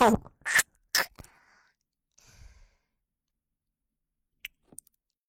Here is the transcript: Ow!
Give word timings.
Ow! 0.00 0.29